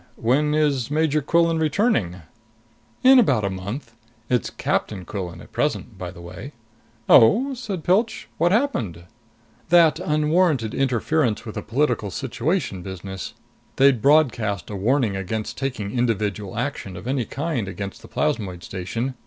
When 0.15 0.55
is 0.55 0.89
Major 0.89 1.21
Quillan 1.21 1.59
returning?" 1.59 2.23
"In 3.03 3.19
about 3.19 3.45
a 3.45 3.51
month. 3.51 3.93
It's 4.31 4.49
Captain 4.49 5.05
Quillan 5.05 5.41
at 5.41 5.51
present, 5.51 5.95
by 5.99 6.09
the 6.09 6.21
way." 6.21 6.53
"Oh?" 7.07 7.53
said 7.53 7.83
Pilch. 7.83 8.27
"What 8.39 8.51
happened?" 8.51 9.03
"That 9.69 9.99
unwarranted 9.99 10.73
interference 10.73 11.45
with 11.45 11.55
a 11.55 11.61
political 11.61 12.09
situation 12.09 12.81
business. 12.81 13.35
They'd 13.75 14.01
broadcast 14.01 14.71
a 14.71 14.75
warning 14.75 15.15
against 15.15 15.55
taking 15.55 15.91
individual 15.95 16.57
action 16.57 16.97
of 16.97 17.05
any 17.05 17.25
kind 17.25 17.67
against 17.67 18.01
the 18.01 18.07
plasmoid 18.07 18.63
station. 18.63 19.13